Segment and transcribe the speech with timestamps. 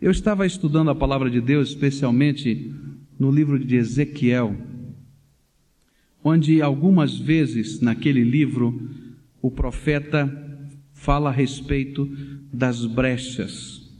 [0.00, 2.72] Eu estava estudando a palavra de Deus, especialmente
[3.18, 4.56] no livro de Ezequiel,
[6.22, 8.80] onde algumas vezes naquele livro
[9.42, 10.32] o profeta
[10.92, 12.08] fala a respeito
[12.52, 13.90] das brechas,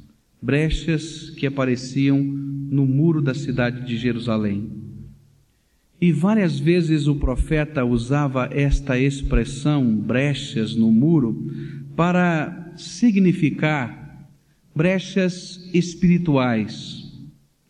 [0.40, 4.70] brechas que apareciam no muro da cidade de Jerusalém.
[6.00, 11.50] E várias vezes o profeta usava esta expressão, brechas no muro,
[11.96, 13.97] para significar
[14.78, 17.02] brechas espirituais,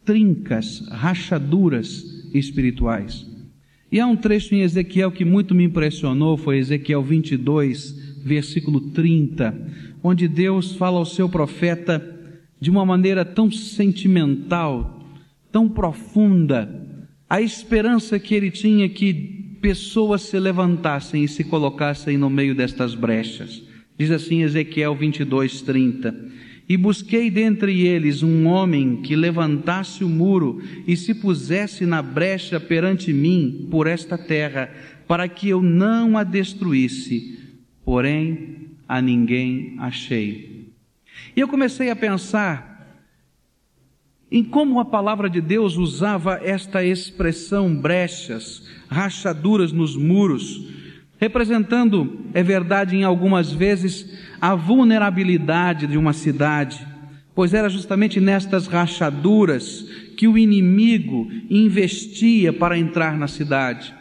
[0.05, 3.27] trincas, rachaduras espirituais.
[3.91, 9.57] E há um trecho em Ezequiel que muito me impressionou, foi Ezequiel 22, versículo 30,
[10.03, 12.15] onde Deus fala ao seu profeta
[12.61, 15.03] de uma maneira tão sentimental,
[15.51, 16.87] tão profunda,
[17.27, 22.95] a esperança que ele tinha que pessoas se levantassem e se colocassem no meio destas
[22.95, 23.63] brechas.
[23.99, 26.29] Diz assim Ezequiel 22, 30.
[26.69, 32.61] E busquei dentre eles um homem que levantasse o muro e se pusesse na brecha
[32.61, 34.71] perante mim por esta terra,
[35.07, 37.39] para que eu não a destruísse.
[37.85, 40.69] Porém, a ninguém achei.
[41.35, 42.79] E eu comecei a pensar
[44.31, 50.69] em como a palavra de Deus usava esta expressão brechas, rachaduras nos muros,
[51.19, 56.87] representando, é verdade, em algumas vezes, a vulnerabilidade de uma cidade,
[57.35, 63.95] pois era justamente nestas rachaduras que o inimigo investia para entrar na cidade.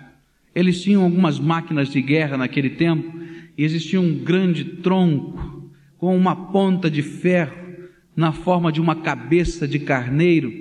[0.53, 3.13] Eles tinham algumas máquinas de guerra naquele tempo
[3.57, 7.67] e existia um grande tronco com uma ponta de ferro
[8.15, 10.51] na forma de uma cabeça de carneiro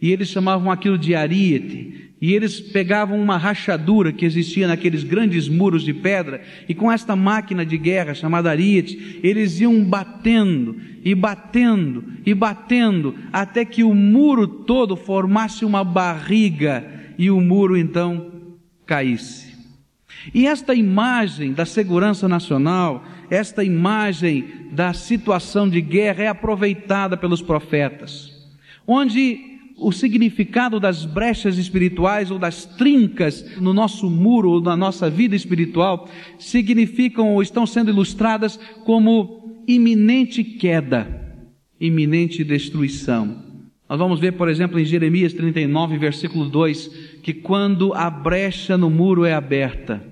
[0.00, 5.48] e eles chamavam aquilo de ariete e eles pegavam uma rachadura que existia naqueles grandes
[5.48, 11.14] muros de pedra, e com esta máquina de guerra chamada Ariete, eles iam batendo, e
[11.14, 16.84] batendo, e batendo, até que o muro todo formasse uma barriga,
[17.16, 18.30] e o muro então
[18.84, 19.50] caísse.
[20.34, 27.40] E esta imagem da segurança nacional, esta imagem da situação de guerra é aproveitada pelos
[27.40, 28.30] profetas,
[28.86, 29.49] onde
[29.80, 35.34] o significado das brechas espirituais ou das trincas no nosso muro ou na nossa vida
[35.34, 36.08] espiritual
[36.38, 41.08] significam ou estão sendo ilustradas como iminente queda,
[41.80, 43.42] iminente destruição.
[43.88, 46.88] Nós vamos ver, por exemplo, em Jeremias 39, versículo 2,
[47.22, 50.06] que quando a brecha no muro é aberta,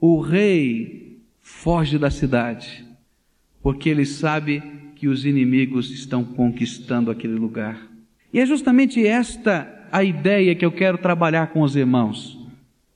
[0.00, 2.84] o rei foge da cidade,
[3.62, 4.62] porque ele sabe
[4.96, 7.91] que os inimigos estão conquistando aquele lugar.
[8.32, 12.38] E é justamente esta a ideia que eu quero trabalhar com os irmãos.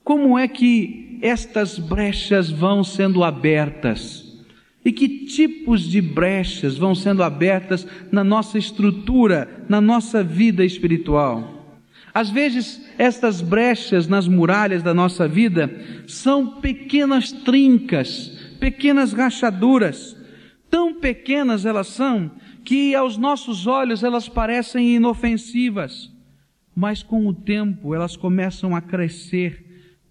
[0.02, 4.24] Como é que estas brechas vão sendo abertas?
[4.84, 11.56] E que tipos de brechas vão sendo abertas na nossa estrutura, na nossa vida espiritual?
[12.14, 15.70] Às vezes, estas brechas nas muralhas da nossa vida
[16.06, 20.16] são pequenas trincas, pequenas rachaduras.
[20.70, 22.30] Tão pequenas elas são
[22.66, 26.12] que aos nossos olhos elas parecem inofensivas,
[26.74, 29.64] mas com o tempo elas começam a crescer,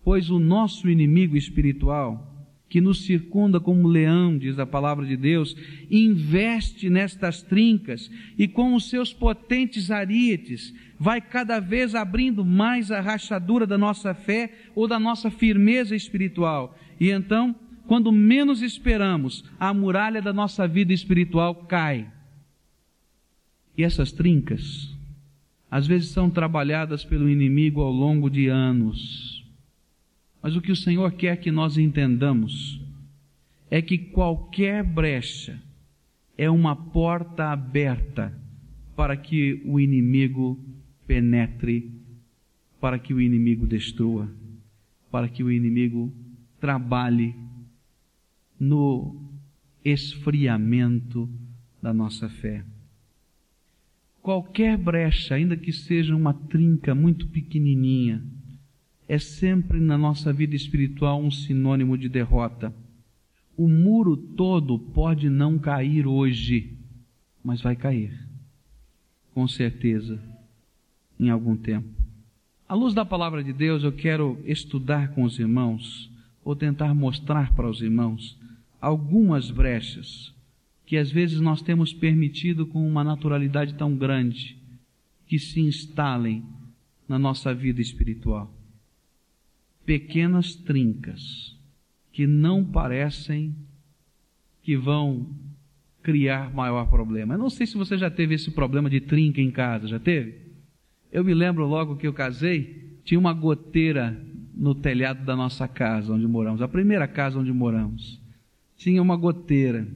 [0.06, 5.54] pois o nosso inimigo espiritual, que nos circunda como leão, diz a palavra de Deus,
[5.92, 13.02] investe nestas trincas e com os seus potentes arietes vai cada vez abrindo mais a
[13.02, 16.74] rachadura da nossa fé ou da nossa firmeza espiritual.
[17.02, 17.54] E então,
[17.86, 22.15] quando menos esperamos, a muralha da nossa vida espiritual cai
[23.78, 24.96] e essas trincas,
[25.70, 29.46] às vezes são trabalhadas pelo inimigo ao longo de anos.
[30.42, 32.80] Mas o que o Senhor quer que nós entendamos
[33.70, 35.62] é que qualquer brecha
[36.38, 38.34] é uma porta aberta
[38.96, 40.60] para que o inimigo
[41.06, 41.92] penetre,
[42.80, 44.30] para que o inimigo destrua,
[45.12, 46.14] para que o inimigo
[46.60, 47.36] trabalhe
[48.60, 49.22] no
[49.84, 51.30] esfriamento
[51.82, 52.64] da nossa fé.
[54.26, 58.24] Qualquer brecha, ainda que seja uma trinca muito pequenininha,
[59.08, 62.74] é sempre na nossa vida espiritual um sinônimo de derrota.
[63.56, 66.76] O muro todo pode não cair hoje,
[67.44, 68.20] mas vai cair.
[69.32, 70.20] Com certeza,
[71.20, 71.88] em algum tempo.
[72.68, 76.12] À luz da palavra de Deus, eu quero estudar com os irmãos,
[76.44, 78.36] ou tentar mostrar para os irmãos,
[78.82, 80.35] algumas brechas
[80.86, 84.58] que às vezes nós temos permitido com uma naturalidade tão grande
[85.28, 86.44] que se instalem
[87.08, 88.54] na nossa vida espiritual.
[89.86, 91.56] Pequenas trincas
[92.12, 93.56] que não parecem
[94.64, 95.28] que vão
[96.02, 97.34] criar maior problema.
[97.34, 100.46] Eu não sei se você já teve esse problema de trinca em casa, já teve?
[101.12, 104.20] Eu me lembro logo que eu casei, tinha uma goteira
[104.56, 108.20] no telhado da nossa casa onde moramos, a primeira casa onde moramos.
[108.78, 109.88] Tinha uma goteira.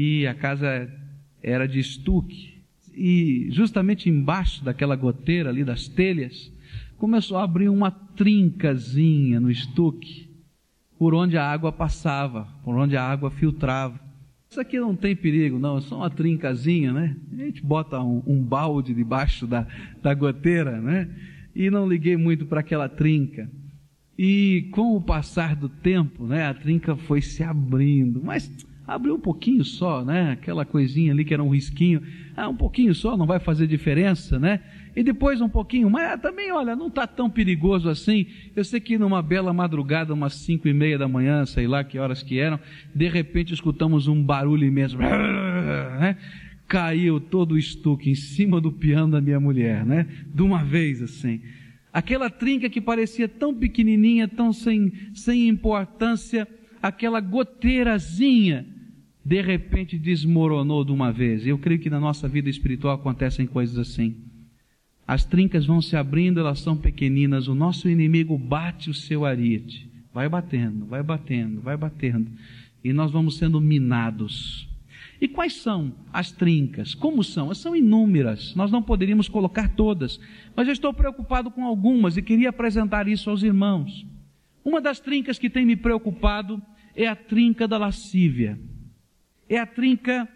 [0.00, 0.88] E a casa
[1.42, 2.62] era de estuque.
[2.94, 6.52] E justamente embaixo daquela goteira ali das telhas,
[6.96, 10.30] começou a abrir uma trincazinha no estuque,
[10.96, 13.98] por onde a água passava, por onde a água filtrava.
[14.48, 17.16] Isso aqui não tem perigo, não, é só uma trincazinha, né?
[17.32, 19.66] A gente bota um, um balde debaixo da,
[20.00, 21.08] da goteira, né?
[21.56, 23.50] E não liguei muito para aquela trinca.
[24.16, 28.48] E com o passar do tempo, né, a trinca foi se abrindo, mas
[28.88, 30.30] abriu um pouquinho só, né?
[30.32, 32.02] Aquela coisinha ali que era um risquinho,
[32.34, 34.60] ah, um pouquinho só, não vai fazer diferença, né?
[34.96, 38.26] E depois um pouquinho, mas também, olha, não está tão perigoso assim.
[38.56, 41.98] Eu sei que numa bela madrugada, umas cinco e meia da manhã, sei lá que
[41.98, 42.58] horas que eram,
[42.94, 46.16] de repente escutamos um barulho imenso, né?
[46.66, 50.06] Caiu todo o estuque em cima do piano da minha mulher, né?
[50.34, 51.42] De uma vez assim.
[51.92, 56.48] Aquela trinca que parecia tão pequenininha, tão sem, sem importância,
[56.82, 58.77] aquela goteirazinha,
[59.24, 61.46] de repente desmoronou de uma vez.
[61.46, 64.16] Eu creio que na nossa vida espiritual acontecem coisas assim.
[65.06, 69.90] As trincas vão se abrindo, elas são pequeninas, o nosso inimigo bate o seu ariete.
[70.12, 72.30] Vai batendo, vai batendo, vai batendo.
[72.84, 74.68] E nós vamos sendo minados.
[75.20, 76.94] E quais são as trincas?
[76.94, 77.46] Como são?
[77.46, 80.20] Elas são inúmeras, nós não poderíamos colocar todas,
[80.54, 84.06] mas eu estou preocupado com algumas e queria apresentar isso aos irmãos.
[84.64, 86.62] Uma das trincas que tem me preocupado
[86.94, 88.58] é a trinca da lascívia
[89.48, 90.28] é a trinca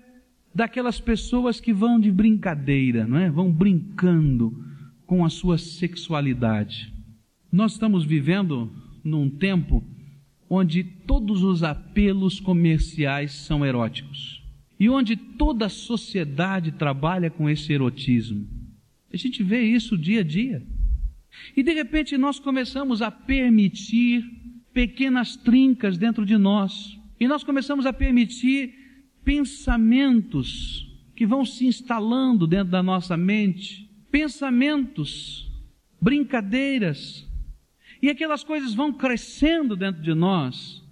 [0.54, 3.30] daquelas pessoas que vão de brincadeira, não é?
[3.30, 4.64] Vão brincando
[5.06, 6.92] com a sua sexualidade.
[7.50, 8.72] Nós estamos vivendo
[9.04, 9.84] num tempo
[10.48, 14.42] onde todos os apelos comerciais são eróticos
[14.78, 18.46] e onde toda a sociedade trabalha com esse erotismo.
[19.12, 20.62] A gente vê isso dia a dia.
[21.56, 24.24] E de repente nós começamos a permitir
[24.72, 26.98] pequenas trincas dentro de nós.
[27.20, 28.81] E nós começamos a permitir
[29.24, 35.50] pensamentos que vão se instalando dentro da nossa mente, pensamentos,
[36.00, 37.28] brincadeiras,
[38.02, 40.82] e aquelas coisas vão crescendo dentro de nós.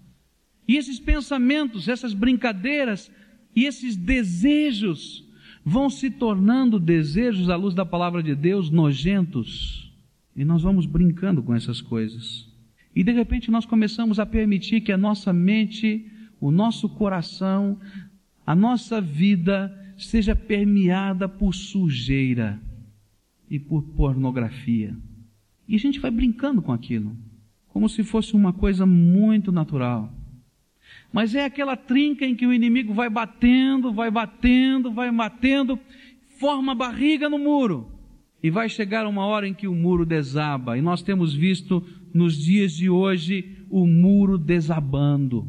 [0.69, 3.11] E esses pensamentos, essas brincadeiras
[3.56, 5.29] e esses desejos
[5.65, 9.93] vão se tornando desejos à luz da palavra de Deus nojentos.
[10.37, 12.49] E nós vamos brincando com essas coisas.
[12.94, 16.06] E de repente nós começamos a permitir que a nossa mente,
[16.41, 17.79] o nosso coração,
[18.47, 22.61] a nossa vida seja permeada por sujeira
[23.49, 24.97] e por pornografia.
[25.69, 27.17] E a gente vai brincando com aquilo,
[27.69, 30.13] como se fosse uma coisa muito natural.
[31.13, 35.79] Mas é aquela trinca em que o inimigo vai batendo, vai batendo, vai batendo,
[36.39, 37.91] forma barriga no muro.
[38.43, 40.79] E vai chegar uma hora em que o muro desaba.
[40.79, 41.85] E nós temos visto
[42.15, 45.47] nos dias de hoje o muro desabando.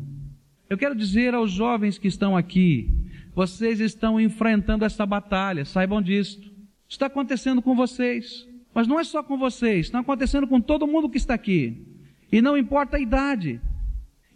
[0.71, 2.89] Eu quero dizer aos jovens que estão aqui,
[3.35, 6.39] vocês estão enfrentando essa batalha, saibam disso.
[6.88, 11.09] Está acontecendo com vocês, mas não é só com vocês, está acontecendo com todo mundo
[11.09, 11.85] que está aqui.
[12.31, 13.59] E não importa a idade.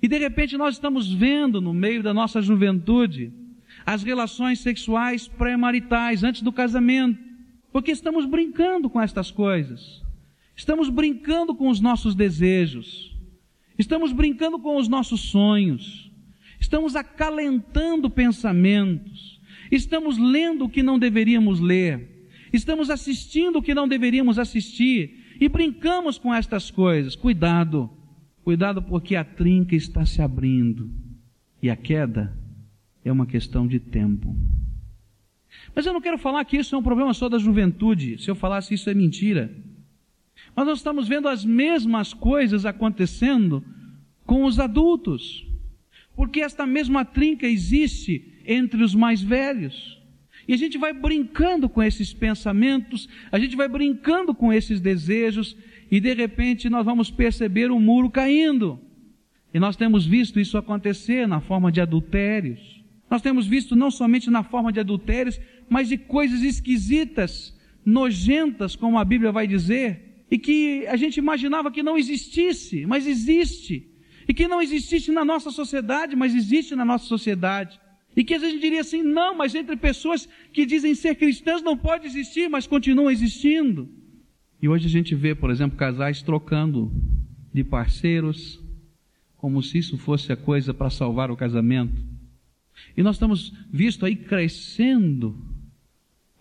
[0.02, 3.32] E de repente nós estamos vendo no meio da nossa juventude
[3.86, 7.18] as relações sexuais pré-maritais antes do casamento,
[7.72, 10.04] porque estamos brincando com estas coisas.
[10.54, 13.16] Estamos brincando com os nossos desejos.
[13.80, 16.05] Estamos brincando com os nossos sonhos
[16.66, 19.40] estamos acalentando pensamentos,
[19.72, 25.48] estamos lendo o que não deveríamos ler, estamos assistindo o que não deveríamos assistir e
[25.48, 27.16] brincamos com estas coisas.
[27.16, 27.90] Cuidado,
[28.44, 30.92] cuidado porque a trinca está se abrindo
[31.62, 32.36] e a queda
[33.04, 34.36] é uma questão de tempo.
[35.76, 38.18] Mas eu não quero falar que isso é um problema só da juventude.
[38.18, 39.56] Se eu falasse isso é mentira.
[40.56, 43.64] Mas nós estamos vendo as mesmas coisas acontecendo
[44.26, 45.46] com os adultos.
[46.16, 50.02] Porque esta mesma trinca existe entre os mais velhos.
[50.48, 55.58] E a gente vai brincando com esses pensamentos, a gente vai brincando com esses desejos,
[55.90, 58.80] e de repente nós vamos perceber o muro caindo.
[59.54, 62.84] E nós temos visto isso acontecer na forma de adultérios.
[63.10, 69.00] Nós temos visto não somente na forma de adultérios, mas de coisas esquisitas, nojentas, como
[69.00, 73.95] a Bíblia vai dizer, e que a gente imaginava que não existisse, mas existe
[74.28, 77.80] e que não existisse na nossa sociedade, mas existe na nossa sociedade.
[78.16, 81.16] E que às vezes a gente diria assim, não, mas entre pessoas que dizem ser
[81.16, 83.90] cristãs não pode existir, mas continuam existindo.
[84.62, 86.92] E hoje a gente vê, por exemplo, casais trocando
[87.54, 88.60] de parceiros,
[89.38, 92.02] como se isso fosse a coisa para salvar o casamento.
[92.96, 95.38] E nós estamos visto aí crescendo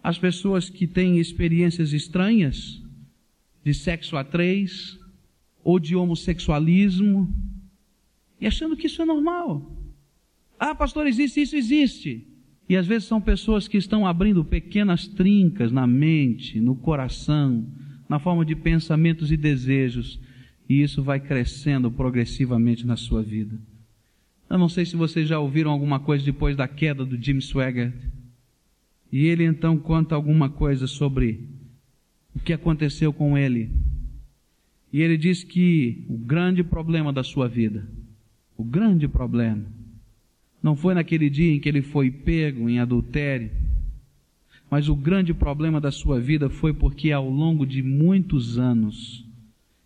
[0.03, 2.81] as pessoas que têm experiências estranhas
[3.65, 4.99] de sexo a três
[5.63, 7.35] ou de homossexualismo
[8.45, 9.75] e achando que isso é normal.
[10.61, 12.27] Ah, pastor, existe isso, existe.
[12.69, 17.67] E às vezes são pessoas que estão abrindo pequenas trincas na mente, no coração,
[18.07, 20.21] na forma de pensamentos e desejos,
[20.69, 23.59] e isso vai crescendo progressivamente na sua vida.
[24.51, 27.95] Eu não sei se vocês já ouviram alguma coisa depois da queda do Jim Swaggart.
[29.11, 31.49] E ele então conta alguma coisa sobre
[32.35, 33.71] o que aconteceu com ele.
[34.93, 37.89] E ele diz que o grande problema da sua vida,
[38.57, 39.65] o grande problema,
[40.63, 43.51] não foi naquele dia em que ele foi pego em adultério,
[44.71, 49.25] mas o grande problema da sua vida foi porque ao longo de muitos anos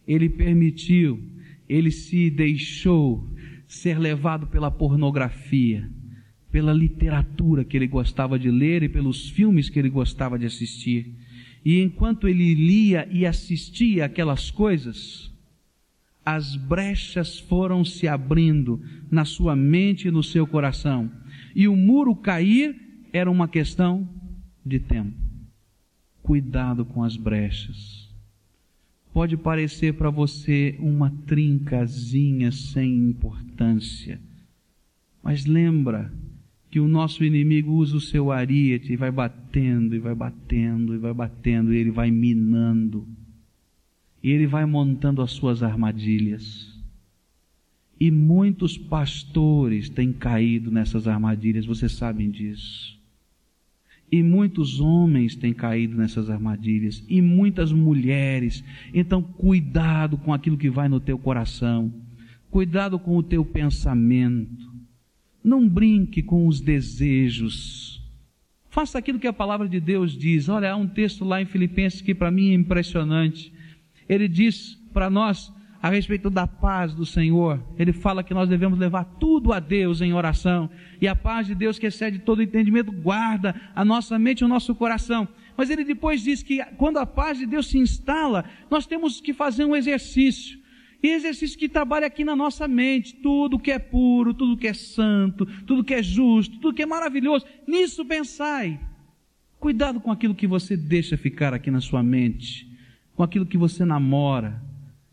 [0.06, 1.20] ele permitiu,
[1.68, 3.28] ele se deixou
[3.66, 5.88] ser levado pela pornografia,
[6.50, 11.12] pela literatura que ele gostava de ler e pelos filmes que ele gostava de assistir.
[11.62, 15.27] E enquanto ele lia e assistia aquelas coisas,
[16.35, 21.11] as brechas foram se abrindo na sua mente e no seu coração.
[21.54, 22.76] E o muro cair
[23.11, 24.06] era uma questão
[24.64, 25.16] de tempo.
[26.23, 28.12] Cuidado com as brechas.
[29.11, 34.20] Pode parecer para você uma trincazinha sem importância,
[35.23, 36.12] mas lembra
[36.70, 40.99] que o nosso inimigo usa o seu ariete e vai batendo, e vai batendo, e
[40.99, 43.08] vai batendo, e ele vai minando
[44.22, 46.76] e ele vai montando as suas armadilhas.
[48.00, 52.96] E muitos pastores têm caído nessas armadilhas, vocês sabem disso.
[54.10, 58.64] E muitos homens têm caído nessas armadilhas, e muitas mulheres.
[58.94, 61.92] Então, cuidado com aquilo que vai no teu coração,
[62.50, 64.66] cuidado com o teu pensamento.
[65.42, 68.02] Não brinque com os desejos.
[68.70, 70.48] Faça aquilo que a palavra de Deus diz.
[70.48, 73.52] Olha, há um texto lá em Filipenses que para mim é impressionante
[74.08, 77.62] ele diz para nós a respeito da paz do Senhor.
[77.78, 80.68] Ele fala que nós devemos levar tudo a Deus em oração.
[81.00, 84.48] E a paz de Deus que excede todo entendimento guarda a nossa mente e o
[84.48, 85.28] nosso coração.
[85.56, 89.32] Mas ele depois diz que quando a paz de Deus se instala, nós temos que
[89.32, 90.58] fazer um exercício.
[91.00, 94.74] E exercício que trabalha aqui na nossa mente, tudo que é puro, tudo que é
[94.74, 98.80] santo, tudo que é justo, tudo que é maravilhoso, nisso pensai.
[99.60, 102.67] Cuidado com aquilo que você deixa ficar aqui na sua mente
[103.18, 104.62] com aquilo que você namora,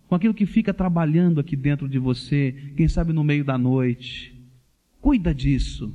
[0.08, 4.32] com aquilo que fica trabalhando aqui dentro de você, quem sabe no meio da noite.
[5.02, 5.92] Cuida disso,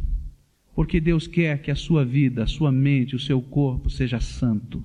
[0.75, 4.83] porque Deus quer que a sua vida, a sua mente, o seu corpo seja santo.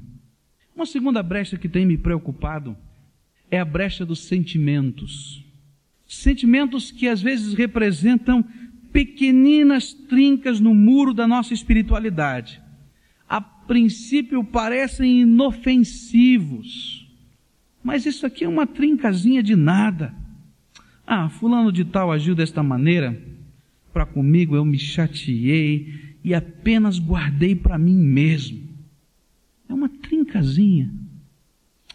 [0.76, 2.78] Uma segunda brecha que tem me preocupado
[3.50, 5.44] é a brecha dos sentimentos.
[6.06, 8.46] Sentimentos que às vezes representam
[8.94, 12.62] pequeninas trincas no muro da nossa espiritualidade.
[13.28, 17.04] A princípio parecem inofensivos
[17.86, 20.12] mas isso aqui é uma trincazinha de nada.
[21.06, 23.16] Ah, fulano de tal agiu desta maneira,
[23.94, 28.68] para comigo eu me chateei e apenas guardei para mim mesmo.
[29.70, 30.92] É uma trincazinha.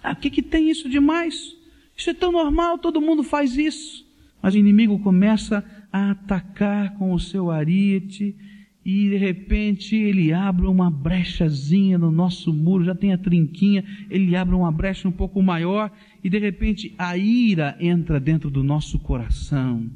[0.00, 1.56] Ah, o que, que tem isso demais?
[1.96, 4.06] Isso é tão normal, todo mundo faz isso.
[4.40, 8.36] Mas o inimigo começa a atacar com o seu ariete
[8.84, 14.34] e de repente ele abre uma brechazinha no nosso muro, já tem a trinquinha, ele
[14.34, 15.90] abre uma brecha um pouco maior
[16.24, 19.88] e de repente a ira entra dentro do nosso coração.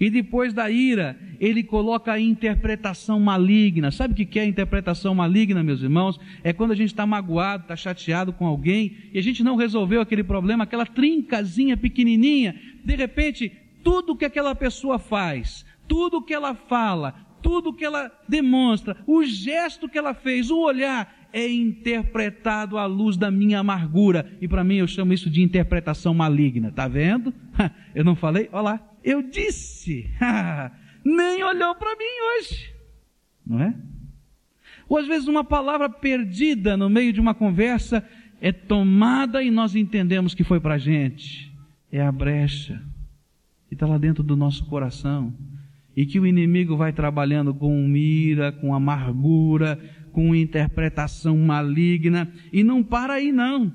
[0.00, 3.90] E depois da ira, ele coloca a interpretação maligna.
[3.90, 6.18] Sabe o que é a interpretação maligna, meus irmãos?
[6.42, 10.00] É quando a gente está magoado, está chateado com alguém e a gente não resolveu
[10.00, 12.58] aquele problema, aquela trincazinha pequenininha.
[12.82, 13.52] De repente,
[13.84, 19.88] tudo que aquela pessoa faz, tudo que ela fala, tudo que ela demonstra, o gesto
[19.88, 24.30] que ela fez, o olhar, é interpretado à luz da minha amargura.
[24.40, 26.72] E para mim eu chamo isso de interpretação maligna.
[26.72, 27.32] Tá vendo?
[27.94, 28.48] Eu não falei?
[28.52, 28.80] Olha lá.
[29.02, 30.10] Eu disse.
[31.04, 32.74] Nem olhou para mim hoje.
[33.46, 33.74] Não é?
[34.88, 38.04] Ou às vezes uma palavra perdida no meio de uma conversa
[38.40, 41.52] é tomada e nós entendemos que foi para a gente.
[41.92, 42.82] É a brecha.
[43.70, 45.32] E está lá dentro do nosso coração
[46.00, 49.78] e que o inimigo vai trabalhando com mira, com amargura,
[50.12, 53.70] com interpretação maligna, e não para aí não.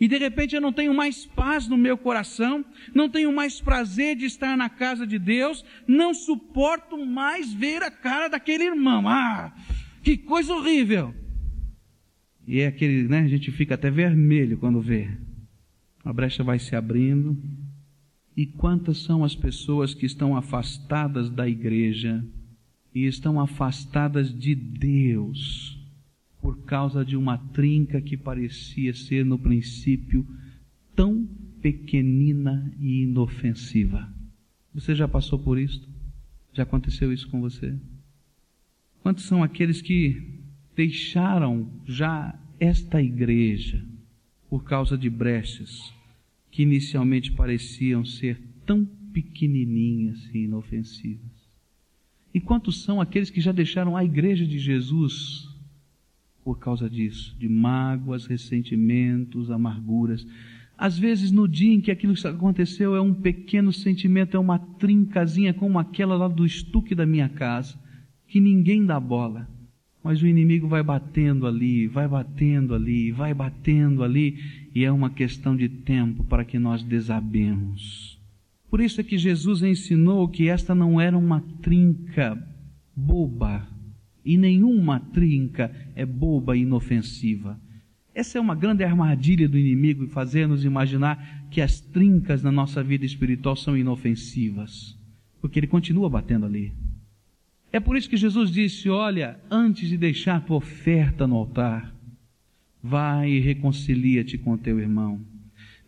[0.00, 2.64] E de repente eu não tenho mais paz no meu coração,
[2.94, 7.90] não tenho mais prazer de estar na casa de Deus, não suporto mais ver a
[7.90, 9.06] cara daquele irmão.
[9.06, 9.54] Ah,
[10.02, 11.14] que coisa horrível!
[12.48, 13.20] E é aquele, né?
[13.20, 15.10] A gente fica até vermelho quando vê.
[16.02, 17.36] A brecha vai se abrindo,
[18.36, 22.22] e quantas são as pessoas que estão afastadas da igreja
[22.94, 25.80] e estão afastadas de Deus
[26.40, 30.26] por causa de uma trinca que parecia ser no princípio
[30.94, 31.26] tão
[31.62, 34.12] pequenina e inofensiva.
[34.74, 35.88] Você já passou por isso?
[36.52, 37.74] Já aconteceu isso com você?
[39.02, 40.40] Quantos são aqueles que
[40.74, 43.82] deixaram já esta igreja
[44.48, 45.92] por causa de brechas
[46.56, 48.82] que inicialmente pareciam ser tão
[49.12, 51.50] pequenininhas e inofensivas?
[52.32, 55.54] E quantos são aqueles que já deixaram a igreja de Jesus
[56.42, 60.26] por causa disso, de mágoas, ressentimentos, amarguras?
[60.78, 65.52] Às vezes, no dia em que aquilo aconteceu, é um pequeno sentimento, é uma trincazinha
[65.52, 67.78] como aquela lá do estuque da minha casa,
[68.26, 69.46] que ninguém dá bola.
[70.06, 74.38] Mas o inimigo vai batendo ali, vai batendo ali, vai batendo ali,
[74.72, 78.16] e é uma questão de tempo para que nós desabemos.
[78.70, 82.40] Por isso é que Jesus ensinou que esta não era uma trinca
[82.94, 83.66] boba,
[84.24, 87.60] e nenhuma trinca é boba e inofensiva.
[88.14, 92.80] Essa é uma grande armadilha do inimigo e fazer-nos imaginar que as trincas na nossa
[92.80, 94.96] vida espiritual são inofensivas,
[95.40, 96.72] porque ele continua batendo ali.
[97.72, 101.94] É por isso que Jesus disse: Olha, antes de deixar tua oferta no altar,
[102.82, 105.20] vai e reconcilia-te com teu irmão.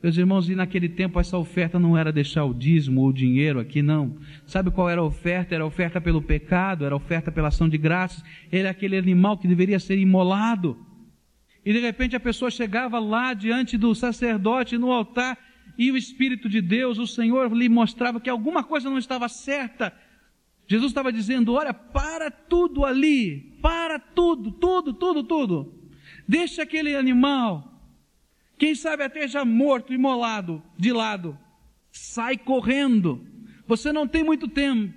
[0.01, 3.59] Meus irmãos, e naquele tempo essa oferta não era deixar o dízimo ou o dinheiro
[3.59, 4.17] aqui, não.
[4.47, 5.57] Sabe qual era a oferta?
[5.57, 9.37] Era a oferta pelo pecado, era a oferta pela ação de graças, era aquele animal
[9.37, 10.79] que deveria ser imolado.
[11.65, 15.37] E de repente a pessoa chegava lá diante do sacerdote no altar
[15.77, 19.93] e o Espírito de Deus, o Senhor, lhe mostrava que alguma coisa não estava certa.
[20.69, 25.75] Jesus estava dizendo: Olha, para tudo ali, para tudo, tudo, tudo, tudo.
[26.29, 27.83] Deixa aquele animal,
[28.59, 31.37] quem sabe até já morto, imolado, de lado.
[31.91, 33.27] Sai correndo.
[33.67, 34.93] Você não tem muito tempo.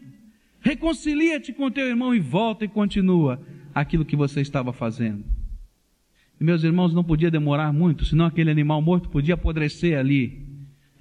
[0.59, 3.41] Reconcilia-te com teu irmão e volta e continua
[3.73, 5.23] aquilo que você estava fazendo.
[6.39, 10.51] E meus irmãos, não podia demorar muito, senão aquele animal morto podia apodrecer ali.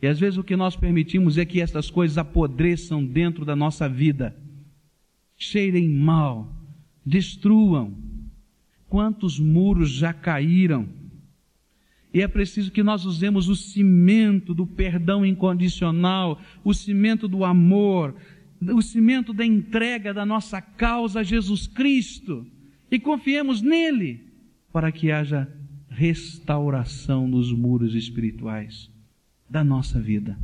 [0.02, 3.88] E às vezes o que nós permitimos é que essas coisas apodreçam dentro da nossa
[3.88, 4.37] vida,
[5.40, 6.55] cheirem mal,
[7.05, 7.96] destruam.
[8.88, 10.87] Quantos muros já caíram?
[12.12, 18.14] E é preciso que nós usemos o cimento do perdão incondicional, o cimento do amor,
[18.61, 22.46] o cimento da entrega da nossa causa a Jesus Cristo
[22.90, 24.20] e confiemos nele
[24.72, 25.48] para que haja
[25.88, 28.90] restauração nos muros espirituais
[29.48, 30.37] da nossa vida.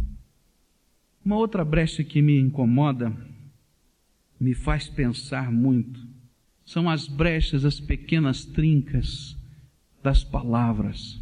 [1.24, 3.12] Uma outra brecha que me incomoda,
[4.38, 6.00] me faz pensar muito,
[6.64, 9.36] são as brechas, as pequenas trincas
[10.02, 11.20] das palavras.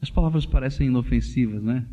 [0.00, 1.86] As palavras parecem inofensivas, né?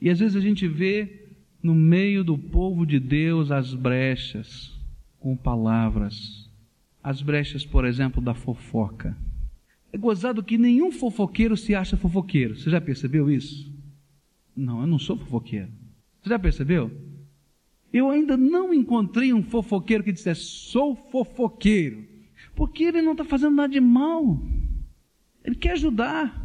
[0.00, 1.28] E às vezes a gente vê
[1.62, 4.72] no meio do povo de Deus as brechas
[5.18, 6.48] com palavras.
[7.02, 9.16] As brechas, por exemplo, da fofoca.
[9.92, 12.56] É gozado que nenhum fofoqueiro se acha fofoqueiro.
[12.56, 13.70] Você já percebeu isso?
[14.56, 15.68] Não, eu não sou fofoqueiro.
[16.22, 16.90] Você já percebeu?
[17.92, 22.06] Eu ainda não encontrei um fofoqueiro que dissesse, sou fofoqueiro.
[22.54, 24.42] Porque ele não está fazendo nada de mal.
[25.44, 26.40] Ele quer ajudar.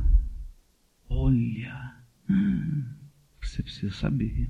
[1.10, 1.96] Olha,
[3.42, 4.50] você precisa saber.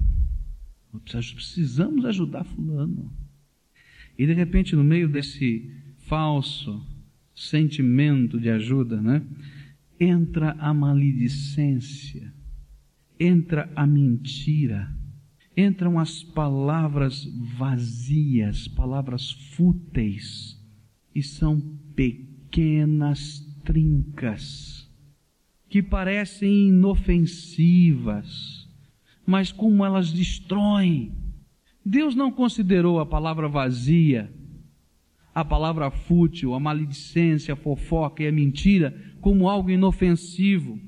[1.36, 3.14] Precisamos ajudar fulano.
[4.18, 6.84] E de repente, no meio desse falso
[7.36, 9.22] sentimento de ajuda, né?
[10.00, 12.34] Entra a maledicência,
[13.20, 14.92] entra a mentira,
[15.58, 17.26] entram as palavras
[17.58, 20.56] vazias, palavras fúteis,
[21.14, 21.60] e são
[21.96, 24.88] pequenas trincas
[25.68, 28.70] que parecem inofensivas,
[29.26, 31.12] mas como elas destroem.
[31.84, 34.32] Deus não considerou a palavra vazia
[35.38, 40.80] a palavra fútil, a maledicência, a fofoca e a mentira como algo inofensivo.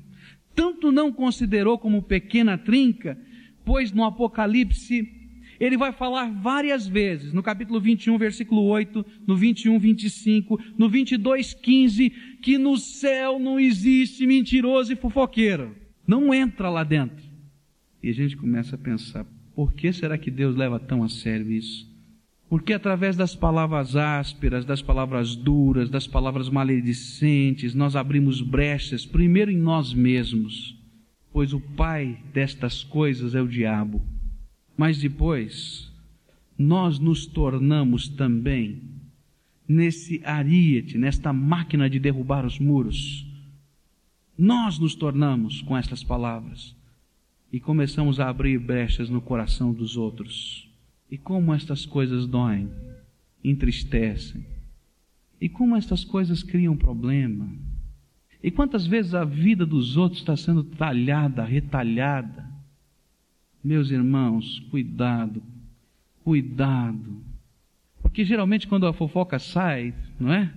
[0.56, 3.16] Tanto não considerou como pequena trinca,
[3.64, 5.20] pois no Apocalipse
[5.60, 11.52] ele vai falar várias vezes, no capítulo 21, versículo 8, no 21, 25, no 22,
[11.52, 15.76] 15, que no céu não existe mentiroso e fofoqueiro.
[16.06, 17.22] Não entra lá dentro.
[18.02, 21.52] E a gente começa a pensar, por que será que Deus leva tão a sério
[21.52, 21.86] isso?
[22.48, 29.50] Porque através das palavras ásperas, das palavras duras, das palavras maledicentes, nós abrimos brechas, primeiro
[29.50, 30.79] em nós mesmos,
[31.32, 34.02] pois o pai destas coisas é o diabo.
[34.76, 35.92] Mas depois,
[36.58, 38.82] nós nos tornamos também
[39.68, 43.26] nesse ariete, nesta máquina de derrubar os muros.
[44.36, 46.74] Nós nos tornamos com estas palavras
[47.52, 50.68] e começamos a abrir brechas no coração dos outros.
[51.10, 52.68] E como estas coisas doem.
[53.42, 54.44] entristecem.
[55.40, 57.48] E como estas coisas criam problema.
[58.42, 62.48] E quantas vezes a vida dos outros está sendo talhada, retalhada.
[63.62, 65.42] Meus irmãos, cuidado,
[66.24, 67.22] cuidado.
[68.00, 70.52] Porque geralmente quando a fofoca sai, não é?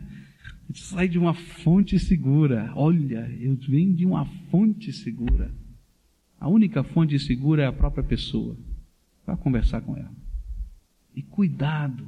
[0.73, 2.71] Sai de uma fonte segura.
[2.75, 5.51] Olha, eu venho de uma fonte segura.
[6.39, 8.57] A única fonte segura é a própria pessoa.
[9.25, 10.11] Vá conversar com ela.
[11.15, 12.07] E cuidado,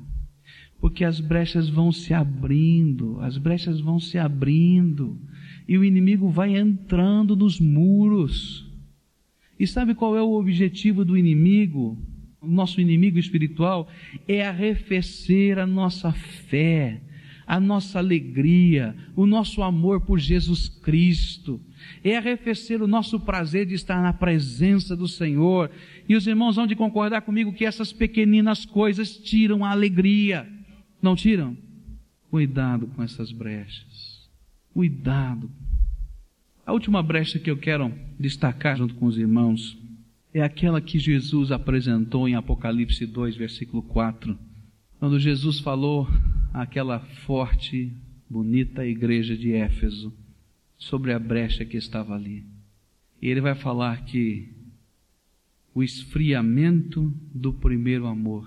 [0.79, 5.19] porque as brechas vão se abrindo, as brechas vão se abrindo,
[5.67, 8.65] e o inimigo vai entrando nos muros.
[9.59, 11.97] E sabe qual é o objetivo do inimigo?
[12.41, 13.89] O nosso inimigo espiritual
[14.27, 17.01] é arrefecer a nossa fé,
[17.47, 21.59] a nossa alegria, o nosso amor por Jesus Cristo,
[22.03, 25.71] é arrefecer o nosso prazer de estar na presença do Senhor.
[26.07, 30.47] E os irmãos vão de concordar comigo que essas pequeninas coisas tiram a alegria.
[31.01, 31.57] Não tiram?
[32.29, 34.14] Cuidado com essas brechas.
[34.75, 35.49] Cuidado.
[36.65, 39.77] A última brecha que eu quero destacar junto com os irmãos
[40.33, 44.37] é aquela que Jesus apresentou em Apocalipse 2, versículo 4,
[44.99, 46.09] quando Jesus falou
[46.53, 47.89] àquela forte,
[48.29, 50.13] bonita igreja de Éfeso
[50.77, 52.45] sobre a brecha que estava ali.
[53.21, 54.49] E ele vai falar que
[55.73, 58.45] o esfriamento do primeiro amor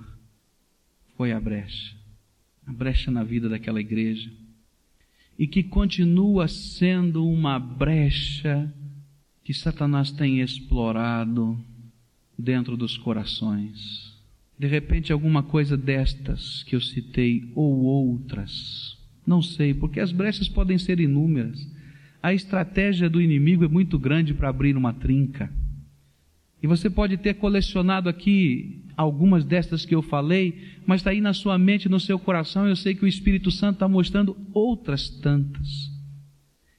[1.17, 1.97] foi a brecha,
[2.67, 4.31] a brecha na vida daquela igreja,
[5.39, 8.73] e que continua sendo uma brecha
[9.45, 11.59] que Satanás tem explorado
[12.37, 14.17] dentro dos corações.
[14.59, 20.49] De repente, alguma coisa destas que eu citei, ou outras, não sei, porque as brechas
[20.49, 21.65] podem ser inúmeras
[22.23, 25.51] a estratégia do inimigo é muito grande para abrir uma trinca.
[26.63, 31.33] E você pode ter colecionado aqui algumas destas que eu falei, mas está aí na
[31.33, 35.91] sua mente, no seu coração, eu sei que o Espírito Santo está mostrando outras tantas.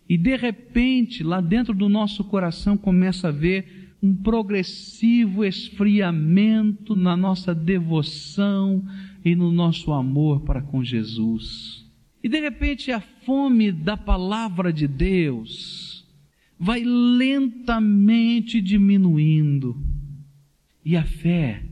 [0.07, 7.15] E de repente, lá dentro do nosso coração, começa a ver um progressivo esfriamento na
[7.15, 8.83] nossa devoção
[9.23, 11.85] e no nosso amor para com Jesus.
[12.23, 15.88] E de repente a fome da palavra de Deus
[16.59, 19.81] vai lentamente diminuindo.
[20.83, 21.63] E a fé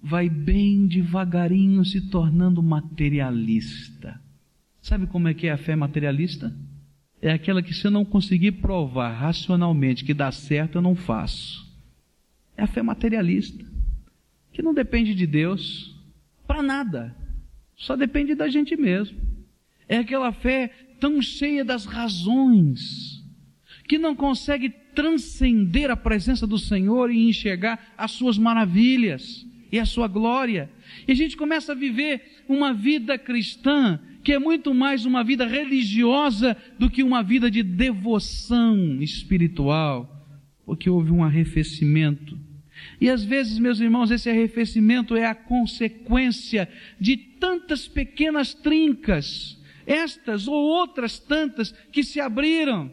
[0.00, 4.20] vai bem devagarinho se tornando materialista.
[4.80, 6.54] Sabe como é que é a fé materialista?
[7.20, 11.66] É aquela que se eu não conseguir provar racionalmente que dá certo, eu não faço.
[12.56, 13.64] É a fé materialista,
[14.52, 15.96] que não depende de Deus
[16.46, 17.16] para nada,
[17.74, 19.18] só depende da gente mesmo.
[19.88, 20.68] É aquela fé
[21.00, 23.15] tão cheia das razões,
[23.86, 29.84] que não consegue transcender a presença do Senhor e enxergar as suas maravilhas e a
[29.84, 30.70] sua glória.
[31.06, 35.46] E a gente começa a viver uma vida cristã que é muito mais uma vida
[35.46, 40.26] religiosa do que uma vida de devoção espiritual,
[40.64, 42.36] porque houve um arrefecimento.
[43.00, 46.68] E às vezes, meus irmãos, esse arrefecimento é a consequência
[46.98, 52.90] de tantas pequenas trincas estas ou outras tantas que se abriram.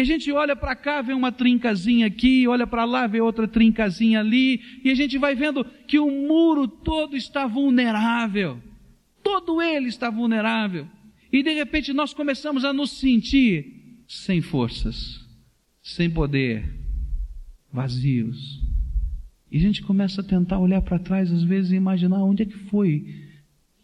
[0.00, 3.46] E a gente olha para cá, vê uma trincazinha aqui, olha para lá, vê outra
[3.46, 8.58] trincazinha ali, e a gente vai vendo que o muro todo está vulnerável.
[9.22, 10.88] Todo ele está vulnerável.
[11.30, 15.20] E de repente nós começamos a nos sentir sem forças,
[15.82, 16.64] sem poder,
[17.70, 18.58] vazios.
[19.52, 22.46] E a gente começa a tentar olhar para trás às vezes e imaginar onde é
[22.46, 23.04] que foi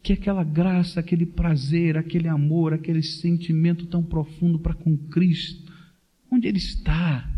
[0.03, 5.66] que aquela graça, aquele prazer, aquele amor, aquele sentimento tão profundo para com Cristo,
[6.37, 7.29] onde ele está?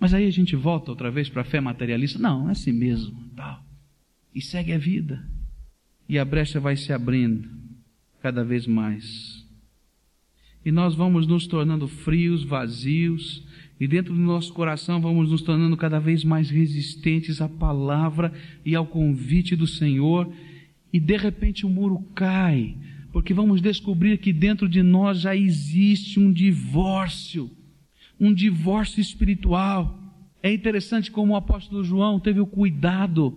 [0.00, 2.18] Mas aí a gente volta outra vez para a fé materialista.
[2.18, 3.64] Não, é assim mesmo, tal.
[4.34, 5.24] E segue a vida.
[6.08, 7.48] E a brecha vai se abrindo
[8.20, 9.46] cada vez mais.
[10.64, 13.44] E nós vamos nos tornando frios, vazios,
[13.78, 18.32] e dentro do nosso coração vamos nos tornando cada vez mais resistentes à palavra
[18.64, 20.32] e ao convite do Senhor
[20.92, 22.76] e de repente o muro cai,
[23.12, 27.50] porque vamos descobrir que dentro de nós já existe um divórcio,
[28.22, 29.98] um divórcio espiritual.
[30.40, 33.36] É interessante como o apóstolo João teve o cuidado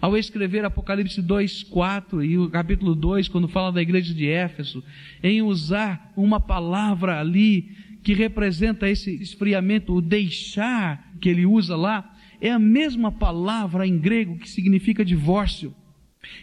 [0.00, 4.82] ao escrever Apocalipse 2, 4 e o capítulo 2, quando fala da igreja de Éfeso,
[5.22, 12.12] em usar uma palavra ali que representa esse esfriamento, o deixar que ele usa lá,
[12.40, 15.72] é a mesma palavra em grego que significa divórcio.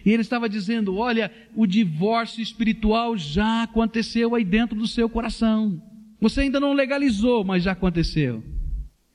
[0.06, 5.91] E ele estava dizendo: olha, o divórcio espiritual já aconteceu aí dentro do seu coração.
[6.22, 8.44] Você ainda não legalizou, mas já aconteceu.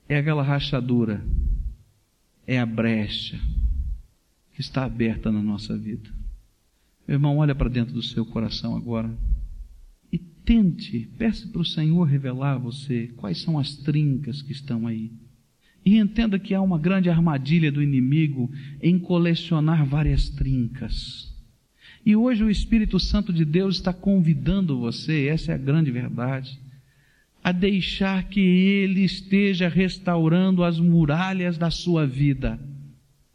[0.08, 1.24] É aquela rachadura,
[2.44, 3.40] é a brecha
[4.52, 6.10] que está aberta na nossa vida.
[7.06, 9.16] Meu irmão, olha para dentro do seu coração agora
[10.12, 14.86] e tente, peça para o Senhor revelar a você quais são as trincas que estão
[14.86, 15.12] aí.
[15.84, 18.50] E entenda que há uma grande armadilha do inimigo
[18.82, 21.32] em colecionar várias trincas.
[22.04, 26.58] E hoje o Espírito Santo de Deus está convidando você, essa é a grande verdade,
[27.46, 32.58] a deixar que Ele esteja restaurando as muralhas da sua vida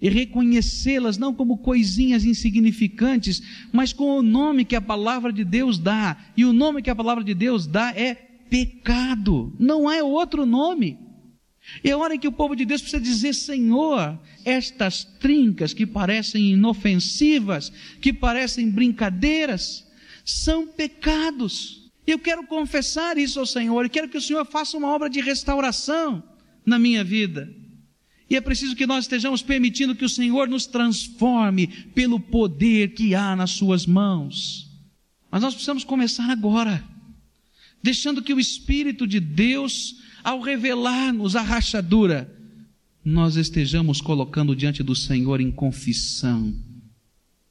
[0.02, 5.80] e reconhecê-las não como coisinhas insignificantes, mas com o nome que a palavra de Deus
[5.80, 6.18] dá.
[6.36, 8.14] E o nome que a palavra de Deus dá é
[8.50, 11.00] pecado, não é outro nome.
[11.82, 16.52] E é hora que o povo de Deus precisa dizer: Senhor, estas trincas que parecem
[16.52, 17.72] inofensivas,
[18.02, 19.88] que parecem brincadeiras,
[20.26, 21.81] são pecados.
[22.06, 25.22] Eu quero confessar isso ao Senhor e quero que o Senhor faça uma obra de
[25.22, 26.24] restauração
[26.66, 27.54] na minha vida.
[28.30, 33.14] E é preciso que nós estejamos permitindo que o Senhor nos transforme pelo poder que
[33.14, 34.70] há nas Suas mãos.
[35.30, 36.84] Mas nós precisamos começar agora,
[37.84, 42.30] deixando que o Espírito de Deus ao revelar-nos a rachadura,
[43.04, 46.54] nós estejamos colocando diante do Senhor em confissão,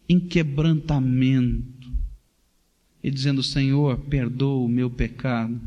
[0.08, 1.79] em quebrantamento,
[3.02, 5.60] e dizendo: Senhor, perdoa o meu pecado.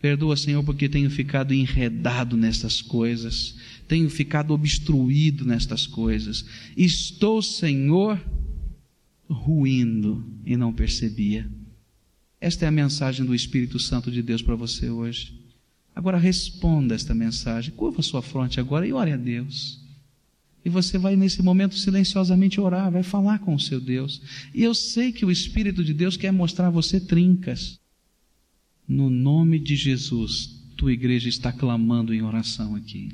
[0.00, 3.54] Perdoa, Senhor, porque tenho ficado enredado nestas coisas,
[3.86, 6.44] tenho ficado obstruído nestas coisas.
[6.74, 8.18] Estou, Senhor,
[9.28, 11.46] ruindo e não percebia.
[12.40, 15.38] Esta é a mensagem do Espírito Santo de Deus para você hoje.
[15.94, 19.79] Agora responda esta mensagem, curva sua fronte agora e ore a Deus.
[20.64, 24.20] E você vai nesse momento silenciosamente orar, vai falar com o seu Deus.
[24.54, 27.78] E eu sei que o Espírito de Deus quer mostrar a você trincas.
[28.86, 33.12] No nome de Jesus, tua igreja está clamando em oração aqui.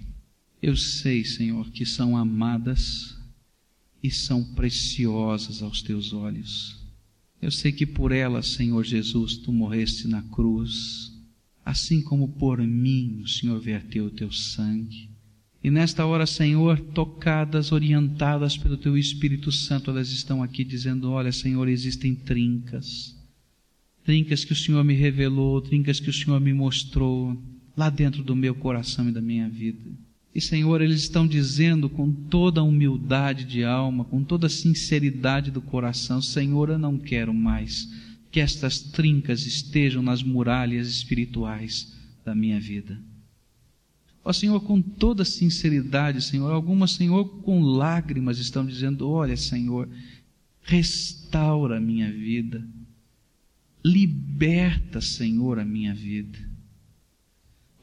[0.60, 3.16] Eu sei, Senhor, que são amadas
[4.02, 6.84] e são preciosas aos teus olhos.
[7.40, 11.14] Eu sei que por elas, Senhor Jesus, tu morreste na cruz
[11.66, 15.10] assim como por mim o Senhor verteu o teu sangue.
[15.66, 21.32] E nesta hora, Senhor, tocadas, orientadas pelo teu Espírito Santo, elas estão aqui dizendo: Olha,
[21.32, 23.16] Senhor, existem trincas,
[24.04, 27.36] trincas que o Senhor me revelou, trincas que o Senhor me mostrou
[27.76, 29.90] lá dentro do meu coração e da minha vida.
[30.32, 35.50] E, Senhor, eles estão dizendo com toda a humildade de alma, com toda a sinceridade
[35.50, 37.92] do coração: Senhor, eu não quero mais
[38.30, 41.92] que estas trincas estejam nas muralhas espirituais
[42.24, 42.96] da minha vida.
[44.26, 49.88] Ó Senhor, com toda sinceridade, Senhor, algumas, Senhor, com lágrimas estão dizendo: Olha, Senhor,
[50.62, 52.66] restaura a minha vida,
[53.84, 56.36] liberta, Senhor, a minha vida.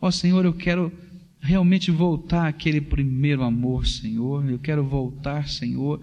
[0.01, 0.91] Ó Senhor, eu quero
[1.39, 6.01] realmente voltar àquele primeiro amor, Senhor, eu quero voltar, Senhor,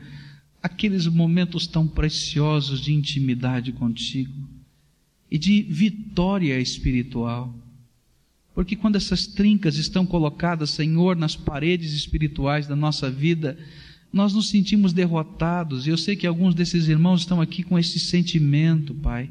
[0.62, 4.48] aqueles momentos tão preciosos de intimidade contigo
[5.30, 7.54] e de vitória espiritual.
[8.54, 13.56] Porque quando essas trincas estão colocadas, Senhor, nas paredes espirituais da nossa vida,
[14.12, 15.86] nós nos sentimos derrotados.
[15.86, 19.30] E eu sei que alguns desses irmãos estão aqui com esse sentimento, Pai.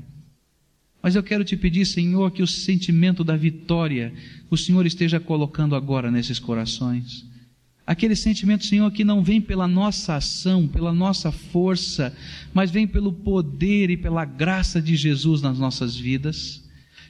[1.01, 4.13] Mas eu quero te pedir, Senhor, que o sentimento da vitória
[4.49, 7.25] o Senhor esteja colocando agora nesses corações.
[7.87, 12.15] Aquele sentimento, Senhor, que não vem pela nossa ação, pela nossa força,
[12.53, 16.68] mas vem pelo poder e pela graça de Jesus nas nossas vidas.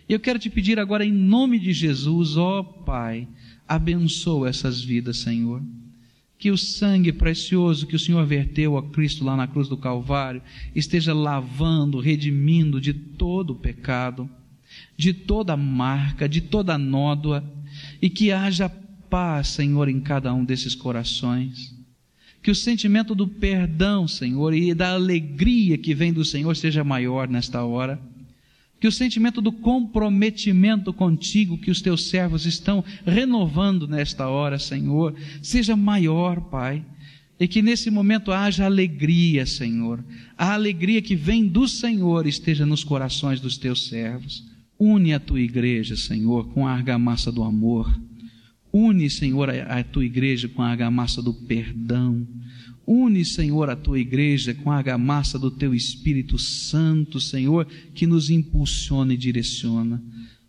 [0.10, 3.28] Eu quero te pedir agora, em nome de Jesus, ó Pai,
[3.68, 5.62] abençoa essas vidas, Senhor.
[6.36, 10.42] Que o sangue precioso que o Senhor verteu a Cristo lá na cruz do Calvário
[10.74, 14.28] esteja lavando, redimindo de todo o pecado,
[14.98, 17.44] de toda marca, de toda nódoa,
[18.02, 21.78] e que haja paz, Senhor, em cada um desses corações.
[22.42, 27.28] Que o sentimento do perdão, Senhor, e da alegria que vem do Senhor seja maior
[27.28, 28.02] nesta hora.
[28.80, 35.14] Que o sentimento do comprometimento contigo que os teus servos estão renovando nesta hora, Senhor,
[35.42, 36.84] seja maior, Pai.
[37.40, 40.04] E que nesse momento haja alegria, Senhor.
[40.38, 44.44] A alegria que vem do Senhor esteja nos corações dos teus servos.
[44.78, 47.90] Une a tua igreja, Senhor, com a argamassa do amor
[48.72, 52.28] Une, Senhor, a, tua igreja com a argamassa do perdão.
[52.92, 58.32] Une, Senhor, a tua igreja com a argamassa do teu Espírito Santo, Senhor, que nos
[58.32, 60.02] impulsiona e direciona.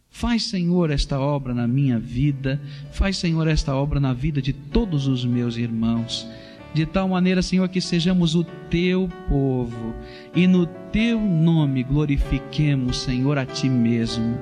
[0.09, 2.59] Faz, Senhor, esta obra na minha vida.
[2.93, 6.27] Faz, Senhor, esta obra na vida de todos os meus irmãos.
[6.73, 9.95] De tal maneira, Senhor, que sejamos o teu povo
[10.35, 14.39] e no teu nome glorifiquemos, Senhor, a ti mesmo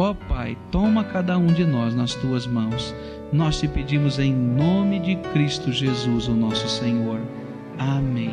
[0.00, 2.94] Ó Pai, toma cada um de nós nas tuas mãos.
[3.32, 7.20] Nós te pedimos em nome de Cristo Jesus, o nosso Senhor.
[7.78, 8.32] Amém.